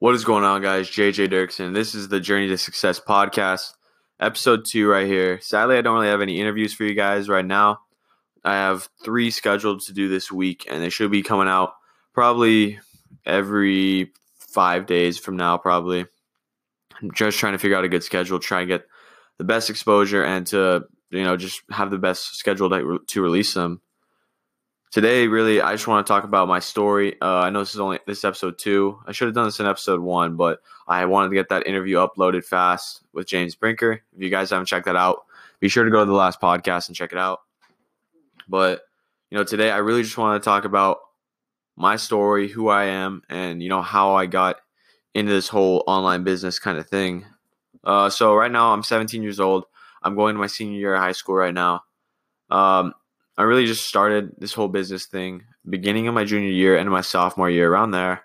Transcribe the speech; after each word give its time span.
What 0.00 0.14
is 0.16 0.24
going 0.24 0.42
on, 0.42 0.60
guys? 0.60 0.90
JJ 0.90 1.28
Dirksen. 1.28 1.72
This 1.72 1.94
is 1.94 2.08
the 2.08 2.18
Journey 2.18 2.48
to 2.48 2.58
Success 2.58 2.98
podcast, 2.98 3.70
episode 4.18 4.64
two, 4.68 4.88
right 4.88 5.06
here. 5.06 5.40
Sadly, 5.40 5.78
I 5.78 5.82
don't 5.82 5.94
really 5.94 6.08
have 6.08 6.20
any 6.20 6.40
interviews 6.40 6.74
for 6.74 6.82
you 6.82 6.94
guys 6.94 7.28
right 7.28 7.44
now. 7.44 7.78
I 8.44 8.54
have 8.54 8.88
three 9.04 9.30
scheduled 9.30 9.82
to 9.82 9.92
do 9.92 10.08
this 10.08 10.32
week, 10.32 10.66
and 10.68 10.82
they 10.82 10.90
should 10.90 11.12
be 11.12 11.22
coming 11.22 11.46
out 11.46 11.74
probably 12.12 12.80
every 13.24 14.10
five 14.36 14.86
days 14.86 15.16
from 15.16 15.36
now, 15.36 15.58
probably. 15.58 16.06
I'm 17.00 17.12
just 17.12 17.38
trying 17.38 17.52
to 17.52 17.58
figure 17.58 17.76
out 17.76 17.84
a 17.84 17.88
good 17.88 18.02
schedule, 18.02 18.40
try 18.40 18.60
and 18.60 18.68
get 18.68 18.86
the 19.38 19.44
best 19.44 19.70
exposure, 19.70 20.24
and 20.24 20.44
to 20.48 20.86
you 21.10 21.22
know 21.22 21.36
just 21.36 21.62
have 21.70 21.92
the 21.92 21.98
best 21.98 22.36
schedule 22.36 22.68
to, 22.68 23.00
to 23.06 23.22
release 23.22 23.54
them 23.54 23.80
today 24.94 25.26
really 25.26 25.60
i 25.60 25.72
just 25.72 25.88
want 25.88 26.06
to 26.06 26.08
talk 26.08 26.22
about 26.22 26.46
my 26.46 26.60
story. 26.60 27.20
Uh, 27.20 27.40
i 27.40 27.50
know 27.50 27.58
this 27.58 27.74
is 27.74 27.80
only 27.80 27.98
this 28.06 28.18
is 28.18 28.24
episode 28.24 28.56
two. 28.56 28.96
I 29.08 29.10
should 29.10 29.26
have 29.26 29.34
done 29.34 29.46
this 29.46 29.58
in 29.58 29.66
episode 29.66 30.00
one 30.00 30.36
but 30.36 30.60
i 30.86 31.04
wanted 31.04 31.30
to 31.30 31.34
get 31.34 31.48
that 31.48 31.66
interview 31.66 31.96
uploaded 31.96 32.44
fast 32.44 33.02
with 33.12 33.26
james 33.26 33.56
brinker. 33.56 34.02
If 34.14 34.22
you 34.22 34.30
guys 34.30 34.50
haven't 34.50 34.66
checked 34.66 34.86
that 34.86 34.94
out 34.94 35.24
be 35.58 35.68
sure 35.68 35.82
to 35.82 35.90
go 35.90 35.98
to 35.98 36.06
the 36.06 36.16
last 36.16 36.40
podcast 36.40 36.86
and 36.86 36.94
check 36.94 37.10
it 37.10 37.18
out. 37.18 37.40
But 38.48 38.82
you 39.30 39.36
know 39.36 39.42
today 39.42 39.72
i 39.72 39.78
really 39.78 40.04
just 40.04 40.16
want 40.16 40.40
to 40.40 40.44
talk 40.44 40.64
about 40.64 40.98
my 41.74 41.96
story 41.96 42.46
who 42.46 42.68
i 42.68 42.84
am 42.84 43.22
and 43.28 43.64
you 43.64 43.68
know 43.68 43.82
how 43.82 44.14
i 44.14 44.26
got 44.26 44.60
into 45.12 45.32
this 45.32 45.48
whole 45.48 45.82
online 45.88 46.22
business 46.22 46.60
kind 46.60 46.78
of 46.78 46.88
thing. 46.88 47.26
Uh, 47.82 48.08
so 48.10 48.32
right 48.36 48.52
now 48.52 48.72
i'm 48.72 48.84
17 48.84 49.24
years 49.24 49.40
old. 49.40 49.64
I'm 50.04 50.14
going 50.14 50.36
to 50.36 50.40
my 50.40 50.46
senior 50.46 50.78
year 50.78 50.94
of 50.94 51.00
high 51.00 51.12
school 51.12 51.34
right 51.34 51.52
now. 51.52 51.82
Um, 52.48 52.94
I 53.36 53.42
really 53.42 53.66
just 53.66 53.86
started 53.86 54.32
this 54.38 54.52
whole 54.52 54.68
business 54.68 55.06
thing 55.06 55.44
beginning 55.68 56.06
of 56.08 56.14
my 56.14 56.24
junior 56.24 56.50
year 56.50 56.76
and 56.76 56.88
my 56.90 57.00
sophomore 57.00 57.50
year 57.50 57.72
around 57.72 57.90
there. 57.90 58.22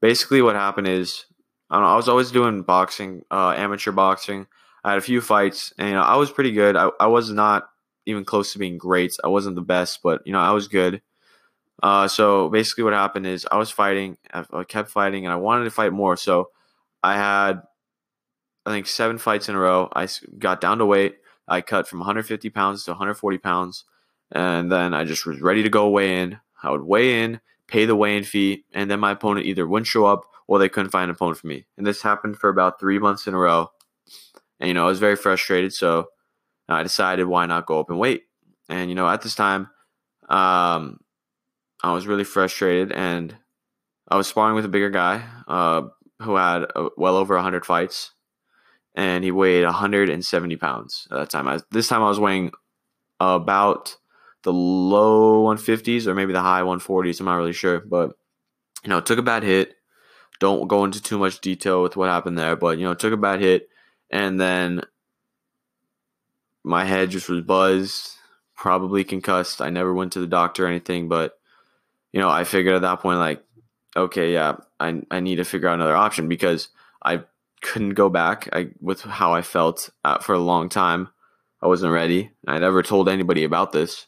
Basically, 0.00 0.40
what 0.42 0.54
happened 0.54 0.86
is 0.86 1.26
I, 1.68 1.80
know, 1.80 1.86
I 1.86 1.96
was 1.96 2.08
always 2.08 2.30
doing 2.30 2.62
boxing, 2.62 3.22
uh, 3.30 3.54
amateur 3.56 3.92
boxing. 3.92 4.46
I 4.84 4.90
had 4.90 4.98
a 4.98 5.02
few 5.02 5.20
fights, 5.20 5.72
and 5.78 5.88
you 5.88 5.94
know, 5.94 6.02
I 6.02 6.16
was 6.16 6.30
pretty 6.30 6.52
good. 6.52 6.76
I, 6.76 6.90
I 6.98 7.06
was 7.06 7.30
not 7.30 7.68
even 8.06 8.24
close 8.24 8.52
to 8.52 8.58
being 8.58 8.78
great. 8.78 9.14
I 9.22 9.28
wasn't 9.28 9.56
the 9.56 9.62
best, 9.62 10.00
but 10.02 10.22
you 10.24 10.32
know, 10.32 10.40
I 10.40 10.52
was 10.52 10.68
good. 10.68 11.02
Uh, 11.82 12.08
so 12.08 12.48
basically, 12.48 12.84
what 12.84 12.92
happened 12.92 13.26
is 13.26 13.46
I 13.50 13.56
was 13.56 13.70
fighting. 13.70 14.16
I 14.32 14.64
kept 14.64 14.90
fighting, 14.90 15.26
and 15.26 15.32
I 15.32 15.36
wanted 15.36 15.64
to 15.64 15.70
fight 15.70 15.92
more. 15.92 16.16
So 16.16 16.50
I 17.02 17.14
had, 17.14 17.62
I 18.64 18.70
think, 18.70 18.86
seven 18.86 19.18
fights 19.18 19.48
in 19.48 19.54
a 19.54 19.58
row. 19.58 19.88
I 19.94 20.08
got 20.38 20.60
down 20.60 20.78
to 20.78 20.86
weight. 20.86 21.16
I 21.46 21.60
cut 21.60 21.88
from 21.88 21.98
150 21.98 22.48
pounds 22.50 22.84
to 22.84 22.92
140 22.92 23.38
pounds 23.38 23.84
and 24.32 24.70
then 24.70 24.94
I 24.94 25.04
just 25.04 25.26
was 25.26 25.40
ready 25.40 25.62
to 25.62 25.68
go 25.68 25.88
weigh 25.88 26.20
in. 26.20 26.38
I 26.62 26.70
would 26.70 26.82
weigh 26.82 27.22
in, 27.22 27.40
pay 27.66 27.86
the 27.86 27.96
weigh-in 27.96 28.24
fee, 28.24 28.64
and 28.72 28.90
then 28.90 29.00
my 29.00 29.12
opponent 29.12 29.46
either 29.46 29.66
wouldn't 29.66 29.86
show 29.86 30.04
up 30.04 30.24
or 30.46 30.58
they 30.58 30.68
couldn't 30.68 30.90
find 30.90 31.04
an 31.04 31.14
opponent 31.14 31.38
for 31.38 31.46
me. 31.46 31.66
And 31.78 31.86
this 31.86 32.02
happened 32.02 32.36
for 32.36 32.50
about 32.50 32.80
three 32.80 32.98
months 32.98 33.26
in 33.26 33.34
a 33.34 33.38
row. 33.38 33.70
And 34.58 34.68
you 34.68 34.74
know, 34.74 34.84
I 34.84 34.88
was 34.88 34.98
very 34.98 35.16
frustrated, 35.16 35.72
so 35.72 36.08
I 36.68 36.82
decided 36.82 37.24
why 37.24 37.46
not 37.46 37.66
go 37.66 37.80
up 37.80 37.88
and 37.88 37.98
wait. 37.98 38.24
And 38.68 38.90
you 38.90 38.94
know, 38.94 39.08
at 39.08 39.22
this 39.22 39.34
time, 39.34 39.70
um, 40.28 41.00
I 41.82 41.92
was 41.92 42.06
really 42.06 42.24
frustrated, 42.24 42.92
and 42.92 43.36
I 44.08 44.16
was 44.16 44.26
sparring 44.26 44.54
with 44.54 44.64
a 44.64 44.68
bigger 44.68 44.90
guy 44.90 45.24
uh, 45.48 45.82
who 46.20 46.36
had 46.36 46.66
uh, 46.76 46.90
well 46.96 47.16
over 47.16 47.34
100 47.34 47.64
fights, 47.64 48.12
and 48.94 49.24
he 49.24 49.30
weighed 49.30 49.64
170 49.64 50.56
pounds 50.56 51.08
at 51.10 51.16
that 51.16 51.30
time. 51.30 51.48
I, 51.48 51.60
this 51.70 51.88
time, 51.88 52.02
I 52.02 52.08
was 52.08 52.20
weighing 52.20 52.50
about 53.18 53.96
the 54.42 54.52
low 54.52 55.44
150s 55.44 56.06
or 56.06 56.14
maybe 56.14 56.32
the 56.32 56.40
high 56.40 56.62
140s. 56.62 57.20
I'm 57.20 57.26
not 57.26 57.36
really 57.36 57.52
sure, 57.52 57.80
but 57.80 58.16
you 58.82 58.88
know, 58.88 59.00
took 59.00 59.18
a 59.18 59.22
bad 59.22 59.42
hit. 59.42 59.74
Don't 60.38 60.68
go 60.68 60.84
into 60.84 61.02
too 61.02 61.18
much 61.18 61.40
detail 61.40 61.82
with 61.82 61.96
what 61.96 62.08
happened 62.08 62.38
there, 62.38 62.56
but 62.56 62.78
you 62.78 62.84
know, 62.84 62.94
took 62.94 63.12
a 63.12 63.18
bad 63.18 63.40
hit, 63.40 63.68
and 64.10 64.40
then 64.40 64.82
my 66.64 66.84
head 66.84 67.10
just 67.10 67.28
was 67.28 67.42
buzzed, 67.42 68.16
probably 68.56 69.04
concussed. 69.04 69.60
I 69.60 69.68
never 69.68 69.92
went 69.92 70.12
to 70.12 70.20
the 70.20 70.26
doctor 70.26 70.64
or 70.64 70.68
anything, 70.68 71.08
but 71.08 71.38
you 72.12 72.20
know, 72.20 72.30
I 72.30 72.44
figured 72.44 72.74
at 72.74 72.82
that 72.82 73.00
point, 73.00 73.18
like, 73.18 73.44
okay, 73.94 74.32
yeah, 74.32 74.56
I 74.78 75.02
I 75.10 75.20
need 75.20 75.36
to 75.36 75.44
figure 75.44 75.68
out 75.68 75.74
another 75.74 75.96
option 75.96 76.28
because 76.28 76.68
I 77.04 77.24
couldn't 77.60 77.94
go 77.94 78.08
back. 78.08 78.48
I 78.52 78.70
with 78.80 79.02
how 79.02 79.34
I 79.34 79.42
felt 79.42 79.90
uh, 80.04 80.18
for 80.18 80.34
a 80.34 80.38
long 80.38 80.68
time. 80.68 81.08
I 81.62 81.66
wasn't 81.66 81.92
ready. 81.92 82.30
I 82.46 82.58
never 82.58 82.82
told 82.82 83.08
anybody 83.08 83.44
about 83.44 83.72
this. 83.72 84.06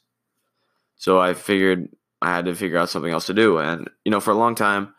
So 1.03 1.19
I 1.19 1.35
figured 1.35 1.89
I 2.21 2.29
had 2.31 2.45
to 2.45 2.55
figure 2.55 2.79
out 2.79 2.89
something 2.89 3.13
else 3.13 3.27
to 3.27 3.35
do. 3.35 3.59
And, 3.59 3.91
you 4.05 4.13
know, 4.13 4.21
for 4.21 4.31
a 4.31 4.37
long 4.37 4.55
time, 4.55 4.95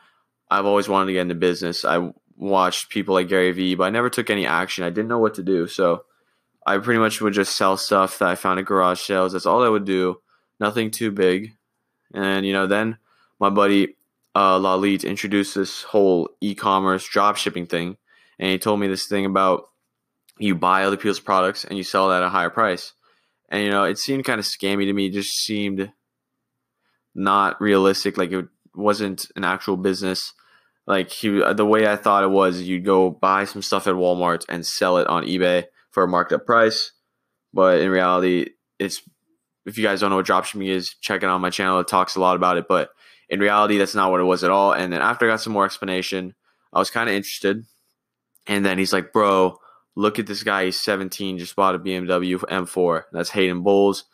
I've 0.52 0.66
always 0.66 0.90
wanted 0.90 1.06
to 1.06 1.14
get 1.14 1.22
into 1.22 1.36
business. 1.36 1.86
I 1.86 2.12
watched 2.36 2.90
people 2.90 3.14
like 3.14 3.30
Gary 3.30 3.53
Vee, 3.53 3.75
but 3.75 3.86
I 3.86 3.90
never 3.90 4.09
took 4.09 4.30
any 4.30 4.46
action. 4.46 4.84
I 4.84 4.90
didn't 4.90 5.08
know 5.08 5.19
what 5.19 5.36
to 5.36 5.44
do. 5.44 5.66
So 5.66 6.03
I 6.68 6.78
pretty 6.80 7.00
much 7.00 7.22
would 7.22 7.31
just 7.31 7.56
sell 7.56 7.78
stuff 7.78 8.19
that 8.19 8.28
I 8.28 8.36
found 8.36 8.59
at 8.59 8.66
garage 8.66 9.00
sales. 9.00 9.31
That's 9.31 9.46
all 9.46 9.64
I 9.64 9.69
would 9.69 9.86
do. 9.86 10.19
Nothing 10.59 10.91
too 10.91 11.09
big. 11.09 11.53
And, 12.14 12.46
you 12.46 12.52
know, 12.52 12.68
then 12.68 12.97
my 13.40 13.50
buddy 13.50 13.96
uh, 14.35 14.59
Lalit 14.59 15.06
introduced 15.06 15.56
this 15.56 15.84
whole 15.84 16.28
e 16.41 16.53
commerce 16.53 17.08
drop 17.08 17.38
shipping 17.38 17.66
thing. 17.66 17.96
And 18.40 18.52
he 18.52 18.58
told 18.58 18.81
me 18.81 18.88
this 18.88 19.06
thing 19.06 19.25
about 19.25 19.70
you 20.38 20.53
buy 20.53 20.84
other 20.84 20.97
people's 20.97 21.22
products 21.22 21.64
and 21.64 21.78
you 21.78 21.84
sell 21.85 22.09
that 22.09 22.24
at 22.24 22.28
a 22.28 22.30
higher 22.30 22.50
price 22.50 22.91
and 23.53 23.64
you 23.64 23.69
know 23.69 23.84
it 23.84 24.00
seemed 24.00 24.25
kind 24.25 24.40
of 24.40 24.46
scammy 24.46 24.86
to 24.86 24.94
me. 24.94 25.06
It 25.06 25.14
just 25.14 25.31
seemed 25.31 25.91
not 27.14 27.62
realistic. 27.62 28.18
Like 28.18 28.31
it 28.31 28.47
wasn't 28.74 29.28
an 29.36 29.44
actual 29.44 29.78
business. 29.78 30.34
Like 30.88 31.12
he, 31.12 31.30
the 31.30 31.66
way 31.66 31.88
I 31.88 31.96
thought 31.96 32.24
it 32.24 32.31
was, 32.31 32.62
you'd 32.62 32.84
go 32.84 33.12
buy 33.12 33.46
some 33.46 33.62
stuff 33.62 33.88
at 33.88 33.94
Walmart 33.94 34.44
and 34.50 34.66
sell 34.66 34.97
it 34.97 35.08
on 35.08 35.24
eBay 35.24 35.66
for 35.91 36.03
a 36.03 36.08
marked 36.08 36.34
up 36.34 36.46
price. 36.46 36.91
But 37.53 37.80
in 37.80 37.90
reality, 37.91 38.50
it's 38.80 39.02
if 39.68 39.78
you 39.78 39.84
guys 39.84 40.02
don't 40.02 40.09
know 40.09 40.18
what 40.18 40.25
dropshipping 40.25 40.68
is, 40.68 40.96
check 41.00 41.22
it 41.22 41.28
out 41.28 41.35
on 41.35 41.41
my 41.41 41.52
channel. 41.52 41.80
It 41.80 41.88
talks 41.88 42.16
a 42.16 42.20
lot 42.20 42.35
about 42.35 42.58
it. 42.58 42.66
But 42.68 42.90
in 43.30 43.40
reality, 43.40 43.78
that's 43.78 43.96
not 43.96 44.09
what 44.09 44.20
it 44.20 44.25
was 44.25 44.44
at 44.44 44.50
all. 44.50 44.74
And 44.74 44.91
then 44.91 45.02
after 45.02 45.25
I 45.25 45.34
got 45.34 45.41
some 45.41 45.53
more 45.53 45.66
explanation, 45.66 46.34
I 46.74 46.80
was 46.80 46.90
kind 46.90 47.08
of 47.08 47.16
interested. 47.16 47.64
And 48.47 48.66
then 48.66 48.80
he's 48.80 48.91
like, 48.91 49.14
"Bro, 49.14 49.59
Look 49.95 50.19
at 50.19 50.27
this 50.27 50.43
guy. 50.43 50.65
He's 50.65 50.81
17. 50.81 51.37
Just 51.37 51.55
bought 51.55 51.75
a 51.75 51.79
BMW 51.79 52.37
M4. 52.39 53.03
That's 53.11 53.29
Hayden 53.29 53.61
Bowles. 53.61 54.05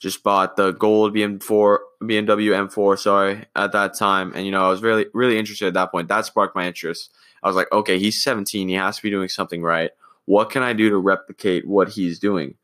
Just 0.00 0.22
bought 0.22 0.56
the 0.56 0.72
gold 0.72 1.14
BM4 1.14 1.78
BMW 2.02 2.68
M4. 2.68 2.98
Sorry, 2.98 3.44
at 3.56 3.72
that 3.72 3.94
time, 3.98 4.32
and 4.34 4.46
you 4.46 4.52
know 4.52 4.64
I 4.64 4.68
was 4.68 4.80
really 4.80 5.06
really 5.12 5.38
interested 5.38 5.66
at 5.66 5.74
that 5.74 5.90
point. 5.90 6.06
That 6.06 6.24
sparked 6.24 6.54
my 6.54 6.66
interest. 6.68 7.12
I 7.42 7.48
was 7.48 7.56
like, 7.56 7.70
okay, 7.72 7.98
he's 7.98 8.22
17. 8.22 8.68
He 8.68 8.74
has 8.74 8.96
to 8.96 9.02
be 9.02 9.10
doing 9.10 9.28
something 9.28 9.62
right. 9.62 9.90
What 10.26 10.50
can 10.50 10.62
I 10.62 10.72
do 10.72 10.88
to 10.90 10.98
replicate 10.98 11.66
what 11.66 11.90
he's 11.90 12.20
doing? 12.20 12.54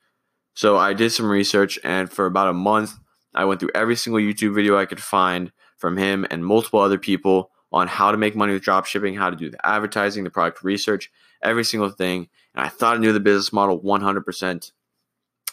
So 0.55 0.77
I 0.77 0.93
did 0.93 1.11
some 1.11 1.29
research, 1.29 1.77
and 1.83 2.09
for 2.09 2.27
about 2.27 2.49
a 2.49 2.53
month, 2.53 2.93
I 3.35 3.45
went 3.45 3.59
through 3.59 3.71
every 3.75 3.97
single 3.97 4.21
YouTube 4.21 4.55
video 4.55 4.79
I 4.79 4.87
could 4.87 5.03
find 5.03 5.51
from 5.77 5.97
him 5.97 6.25
and 6.31 6.47
multiple 6.47 6.81
other 6.81 6.99
people 6.99 7.51
on 7.75 7.89
how 7.89 8.13
to 8.13 8.17
make 8.17 8.37
money 8.37 8.53
with 8.53 8.63
drop 8.63 8.87
shipping, 8.87 9.17
how 9.17 9.31
to 9.31 9.37
do 9.37 9.51
the 9.51 9.67
advertising, 9.67 10.23
the 10.23 10.31
product 10.31 10.63
research, 10.63 11.11
every 11.43 11.65
single 11.65 11.91
thing. 11.91 12.29
And 12.55 12.65
I 12.65 12.69
thought 12.69 12.97
I 12.97 13.01
knew 13.01 13.13
the 13.13 13.19
business 13.19 13.53
model 13.53 13.81
100%. 13.81 14.71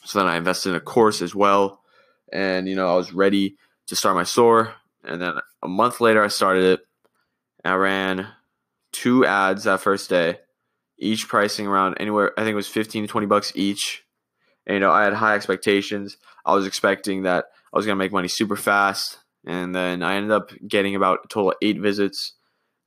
So 0.05 0.19
then 0.19 0.27
I 0.27 0.37
invested 0.37 0.69
in 0.69 0.75
a 0.75 0.81
course 0.81 1.23
as 1.23 1.33
well. 1.33 1.81
And, 2.31 2.69
you 2.69 2.75
know, 2.75 2.87
I 2.87 2.95
was 2.95 3.11
ready 3.11 3.55
to 3.87 3.95
start 3.95 4.15
my 4.15 4.23
store. 4.23 4.75
And 5.03 5.19
then 5.19 5.33
a 5.63 5.67
month 5.67 5.99
later, 5.99 6.23
I 6.23 6.27
started 6.27 6.63
it. 6.63 6.81
I 7.65 7.73
ran 7.73 8.27
two 8.91 9.25
ads 9.25 9.63
that 9.63 9.81
first 9.81 10.07
day, 10.07 10.38
each 10.99 11.27
pricing 11.27 11.65
around 11.65 11.97
anywhere, 11.99 12.33
I 12.38 12.43
think 12.43 12.53
it 12.53 12.55
was 12.55 12.67
15 12.67 13.03
to 13.03 13.07
20 13.07 13.25
bucks 13.25 13.51
each. 13.55 14.03
And, 14.67 14.75
you 14.75 14.79
know, 14.79 14.91
I 14.91 15.05
had 15.05 15.13
high 15.13 15.33
expectations. 15.33 16.17
I 16.45 16.53
was 16.53 16.67
expecting 16.67 17.23
that 17.23 17.45
I 17.73 17.77
was 17.77 17.88
going 17.88 17.95
to 17.95 18.03
make 18.03 18.11
money 18.11 18.27
super 18.27 18.55
fast. 18.55 19.17
And 19.46 19.74
then 19.74 20.03
I 20.03 20.16
ended 20.16 20.31
up 20.31 20.52
getting 20.68 20.96
about 20.96 21.19
a 21.25 21.28
total 21.28 21.53
eight 21.62 21.79
visits, 21.79 22.34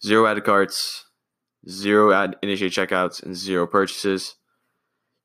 zero 0.04 0.26
added 0.26 0.44
carts, 0.44 1.04
zero 1.68 2.12
ad 2.12 2.36
initiate 2.42 2.72
checkouts, 2.72 3.22
and 3.22 3.34
zero 3.34 3.66
purchases. 3.66 4.36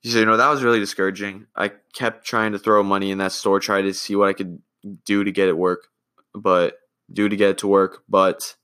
So, 0.03 0.19
you 0.19 0.25
know, 0.25 0.37
that 0.37 0.49
was 0.49 0.63
really 0.63 0.79
discouraging. 0.79 1.47
I 1.55 1.71
kept 1.93 2.25
trying 2.25 2.53
to 2.53 2.59
throw 2.59 2.81
money 2.83 3.11
in 3.11 3.17
that 3.17 3.33
store, 3.33 3.59
try 3.59 3.81
to 3.81 3.93
see 3.93 4.15
what 4.15 4.29
I 4.29 4.33
could 4.33 4.59
do 5.05 5.23
to 5.23 5.31
get 5.31 5.49
it 5.49 5.57
work, 5.57 5.87
but 6.33 6.75
do 7.11 7.27
to 7.27 7.35
get 7.35 7.51
it 7.51 7.57
to 7.59 7.67
work, 7.67 8.03
but 8.07 8.55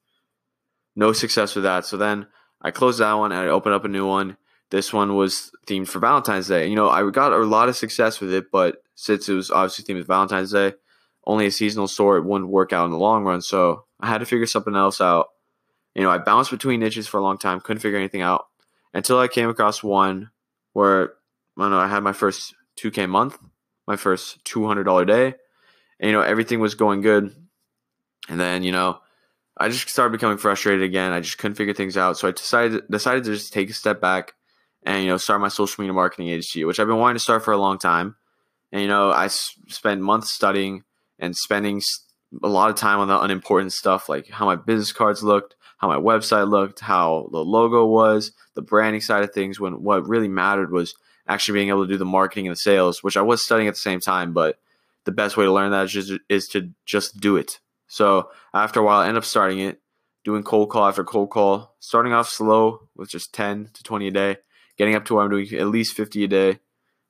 no 0.95 1.11
success 1.11 1.55
with 1.55 1.65
that. 1.65 1.85
So 1.85 1.97
then 1.97 2.27
I 2.61 2.71
closed 2.71 2.99
that 2.99 3.13
one 3.13 3.31
and 3.31 3.41
I 3.41 3.47
opened 3.47 3.75
up 3.75 3.85
a 3.85 3.89
new 3.89 4.07
one. 4.07 4.37
This 4.71 4.93
one 4.93 5.15
was 5.15 5.51
themed 5.67 5.87
for 5.87 5.99
Valentine's 5.99 6.47
Day. 6.47 6.67
You 6.67 6.75
know, 6.75 6.89
I 6.89 7.09
got 7.11 7.33
a 7.33 7.37
lot 7.37 7.69
of 7.69 7.75
success 7.75 8.19
with 8.19 8.33
it, 8.33 8.45
but 8.51 8.77
since 8.95 9.27
it 9.27 9.33
was 9.33 9.51
obviously 9.51 9.83
themed 9.85 9.99
with 9.99 10.07
Valentine's 10.07 10.53
Day, 10.53 10.73
only 11.25 11.45
a 11.45 11.51
seasonal 11.51 11.87
store, 11.87 12.17
it 12.17 12.25
wouldn't 12.25 12.49
work 12.49 12.73
out 12.73 12.85
in 12.85 12.91
the 12.91 12.97
long 12.97 13.23
run. 13.23 13.41
So 13.41 13.85
I 13.99 14.07
had 14.07 14.19
to 14.19 14.25
figure 14.25 14.45
something 14.45 14.75
else 14.75 15.01
out. 15.01 15.29
You 15.93 16.03
know, 16.03 16.11
I 16.11 16.17
bounced 16.17 16.51
between 16.51 16.81
niches 16.81 17.07
for 17.07 17.19
a 17.19 17.23
long 17.23 17.37
time, 17.37 17.61
couldn't 17.61 17.81
figure 17.81 17.97
anything 17.97 18.21
out 18.21 18.45
until 18.93 19.19
I 19.19 19.27
came 19.27 19.49
across 19.49 19.81
one 19.81 20.29
where 20.73 21.13
I 21.57 21.61
don't 21.61 21.71
know, 21.71 21.79
I 21.79 21.87
had 21.87 22.03
my 22.03 22.13
first 22.13 22.53
2K 22.79 23.09
month, 23.09 23.37
my 23.87 23.95
first 23.95 24.43
$200 24.45 25.07
day, 25.07 25.35
and 25.99 26.09
you 26.09 26.11
know, 26.11 26.21
everything 26.21 26.59
was 26.59 26.75
going 26.75 27.01
good. 27.01 27.33
And 28.27 28.39
then, 28.39 28.63
you 28.63 28.71
know, 28.71 28.99
I 29.57 29.69
just 29.69 29.87
started 29.89 30.11
becoming 30.11 30.37
frustrated 30.37 30.83
again. 30.83 31.11
I 31.11 31.21
just 31.21 31.37
couldn't 31.37 31.55
figure 31.55 31.73
things 31.73 31.95
out. 31.95 32.17
So 32.17 32.27
I 32.27 32.31
decided 32.31 32.83
decided 32.89 33.23
to 33.23 33.33
just 33.33 33.53
take 33.53 33.69
a 33.69 33.73
step 33.73 34.01
back 34.01 34.33
and 34.83 35.03
you 35.03 35.09
know 35.09 35.17
start 35.17 35.41
my 35.41 35.47
social 35.47 35.81
media 35.81 35.93
marketing 35.93 36.29
agency, 36.29 36.65
which 36.65 36.79
I've 36.79 36.87
been 36.87 36.97
wanting 36.97 37.15
to 37.15 37.23
start 37.23 37.43
for 37.43 37.53
a 37.53 37.57
long 37.57 37.77
time. 37.79 38.15
And 38.71 38.81
you 38.81 38.87
know, 38.87 39.11
I 39.11 39.27
spent 39.27 40.01
months 40.01 40.31
studying 40.31 40.83
and 41.19 41.35
spending 41.35 41.81
a 42.43 42.47
lot 42.47 42.69
of 42.69 42.75
time 42.75 42.99
on 42.99 43.07
the 43.07 43.19
unimportant 43.19 43.71
stuff 43.73 44.09
like 44.09 44.29
how 44.29 44.45
my 44.45 44.55
business 44.55 44.91
cards 44.91 45.23
looked, 45.23 45.55
how 45.77 45.87
my 45.87 45.97
website 45.97 46.49
looked, 46.49 46.79
how 46.81 47.29
the 47.31 47.39
logo 47.39 47.85
was, 47.85 48.31
the 48.55 48.61
branding 48.61 49.01
side 49.01 49.23
of 49.23 49.33
things. 49.33 49.59
When 49.59 49.83
what 49.83 50.07
really 50.07 50.27
mattered 50.27 50.71
was 50.71 50.95
actually 51.27 51.59
being 51.59 51.69
able 51.69 51.85
to 51.85 51.91
do 51.91 51.97
the 51.97 52.05
marketing 52.05 52.47
and 52.47 52.55
the 52.55 52.59
sales, 52.59 53.03
which 53.03 53.17
I 53.17 53.21
was 53.21 53.43
studying 53.43 53.67
at 53.67 53.73
the 53.73 53.79
same 53.79 53.99
time. 53.99 54.33
But 54.33 54.59
the 55.05 55.11
best 55.11 55.37
way 55.37 55.45
to 55.45 55.53
learn 55.53 55.71
that 55.71 55.85
is, 55.85 55.91
just, 55.91 56.13
is 56.29 56.47
to 56.49 56.71
just 56.85 57.19
do 57.19 57.37
it. 57.37 57.59
So 57.87 58.29
after 58.53 58.79
a 58.79 58.83
while, 58.83 59.01
I 59.01 59.07
end 59.07 59.17
up 59.17 59.25
starting 59.25 59.59
it, 59.59 59.81
doing 60.23 60.43
cold 60.43 60.69
call 60.69 60.87
after 60.87 61.03
cold 61.03 61.29
call, 61.29 61.75
starting 61.79 62.13
off 62.13 62.29
slow 62.29 62.87
with 62.95 63.09
just 63.09 63.33
10 63.33 63.69
to 63.73 63.83
20 63.83 64.07
a 64.07 64.11
day, 64.11 64.37
getting 64.77 64.95
up 64.95 65.05
to 65.05 65.15
where 65.15 65.23
I'm 65.23 65.29
doing 65.29 65.47
at 65.53 65.67
least 65.67 65.95
50 65.95 66.23
a 66.23 66.27
day, 66.27 66.59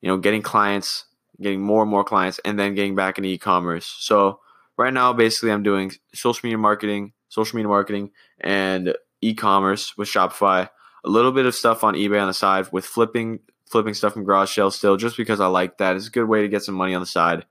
you 0.02 0.10
know, 0.10 0.18
getting 0.18 0.42
clients, 0.42 1.06
getting 1.42 1.62
more 1.62 1.82
and 1.82 1.92
more 1.92 2.04
clients, 2.04 2.40
and 2.46 2.58
then 2.58 2.76
getting 2.76 2.96
back 2.96 3.18
into 3.18 3.30
e-commerce. 3.30 3.86
So 4.00 4.40
right 4.78 4.94
now, 4.94 5.14
basically, 5.14 5.52
I'm 5.52 5.64
doing 5.64 5.92
social 6.14 6.46
media 6.46 6.58
marketing, 6.58 7.14
social 7.30 7.58
media 7.58 7.70
marketing, 7.70 8.12
and 8.40 8.96
e-commerce 9.22 9.98
with 9.98 10.08
Shopify. 10.08 10.70
A 11.04 11.10
little 11.10 11.32
bit 11.32 11.46
of 11.46 11.56
stuff 11.56 11.84
on 11.84 11.94
eBay 11.94 12.22
on 12.22 12.28
the 12.28 12.34
side 12.34 12.72
with 12.72 12.86
flipping, 12.86 13.40
flipping 13.70 13.94
stuff 13.94 14.14
from 14.14 14.24
garage 14.24 14.54
sales 14.54 14.76
still, 14.76 14.98
just 14.98 15.18
because 15.18 15.40
I 15.40 15.48
like 15.48 15.78
that. 15.78 15.96
It's 15.96 16.08
a 16.08 16.12
good 16.12 16.26
way 16.26 16.42
to 16.42 16.48
get 16.48 16.64
some 16.64 16.76
money 16.76 16.94
on 16.96 17.02
the 17.02 17.06
side. 17.06 17.46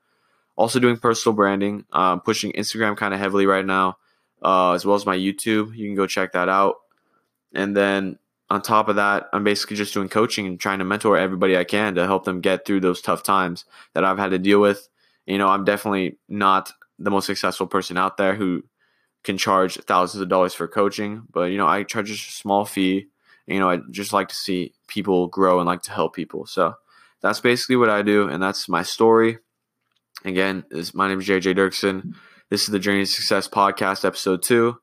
Also 0.56 0.78
doing 0.78 0.96
personal 0.96 1.34
branding, 1.34 1.84
um, 1.92 2.20
pushing 2.20 2.52
Instagram 2.52 2.96
kind 2.96 3.12
of 3.12 3.20
heavily 3.20 3.46
right 3.46 3.66
now, 3.66 3.96
uh, 4.42 4.72
as 4.72 4.84
well 4.84 4.96
as 4.96 5.06
my 5.06 5.16
YouTube. 5.16 5.75
You 5.76 5.87
can 5.87 5.94
go 5.94 6.06
check 6.06 6.32
that 6.32 6.48
out. 6.48 6.76
And 7.54 7.76
then 7.76 8.19
on 8.50 8.62
top 8.62 8.88
of 8.88 8.96
that, 8.96 9.29
I'm 9.32 9.44
basically 9.44 9.76
just 9.76 9.94
doing 9.94 10.08
coaching 10.08 10.46
and 10.46 10.61
trying 10.61 10.79
to 10.79 10.85
mentor 10.85 11.17
everybody 11.17 11.56
I 11.56 11.64
can 11.64 11.94
to 11.94 12.06
help 12.06 12.25
them 12.25 12.41
get 12.41 12.67
through 12.67 12.81
those 12.81 13.00
tough 13.00 13.23
times 13.23 13.64
that 13.94 14.05
I've 14.05 14.19
had 14.19 14.31
to 14.31 14.38
deal 14.38 14.61
with. 14.61 14.88
You 15.26 15.38
know, 15.38 15.49
I'm 15.49 15.64
definitely 15.64 16.19
not 16.29 16.73
the 16.99 17.11
most 17.11 17.26
successful 17.26 17.67
person 17.67 17.96
out 17.96 18.17
there 18.17 18.35
who 18.35 18.62
can 19.25 19.38
charge 19.38 19.76
thousands 19.76 20.20
of 20.20 20.29
dollars 20.29 20.52
for 20.52 20.69
coaching, 20.69 21.23
but 21.32 21.44
you 21.44 21.56
know, 21.56 21.67
I 21.67 21.82
charge 21.82 22.11
a 22.11 22.17
small 22.17 22.67
fee. 22.67 23.06
You 23.46 23.58
know, 23.58 23.70
I 23.70 23.79
just 23.91 24.12
like 24.12 24.29
to 24.29 24.35
see 24.35 24.75
people 24.87 25.26
grow 25.29 25.58
and 25.58 25.67
like 25.67 25.82
to 25.82 25.93
help 25.93 26.14
people. 26.14 26.47
So 26.47 26.75
that's 27.23 27.40
basically 27.40 27.76
what 27.76 27.90
I 27.90 28.02
do, 28.02 28.29
and 28.29 28.43
that's 28.43 28.69
my 28.69 28.82
story. 28.82 29.38
Again, 30.25 30.64
is 30.70 30.94
my 30.94 31.08
name 31.08 31.20
is 31.20 31.26
JJ 31.26 31.56
Dirksen. 31.56 32.14
This 32.50 32.62
is 32.62 32.69
the 32.69 32.79
Journey 32.79 33.05
to 33.05 33.11
Success 33.11 33.49
podcast, 33.49 34.05
episode 34.05 34.43
two. 34.43 34.79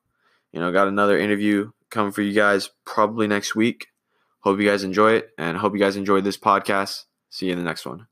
You 0.52 0.60
know, 0.60 0.72
got 0.72 0.88
another 0.88 1.18
interview 1.18 1.70
coming 1.92 2.12
for 2.12 2.22
you 2.22 2.32
guys 2.32 2.70
probably 2.84 3.28
next 3.28 3.54
week. 3.54 3.88
Hope 4.40 4.58
you 4.58 4.68
guys 4.68 4.82
enjoy 4.82 5.12
it, 5.12 5.28
and 5.38 5.58
hope 5.58 5.74
you 5.74 5.78
guys 5.78 5.96
enjoyed 5.96 6.24
this 6.24 6.38
podcast. 6.38 7.04
See 7.30 7.46
you 7.46 7.52
in 7.52 7.58
the 7.58 7.64
next 7.64 7.86
one. 7.86 8.08